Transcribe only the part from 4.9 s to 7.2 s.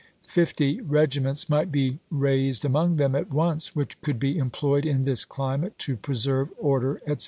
in this climate to preserve order," etc.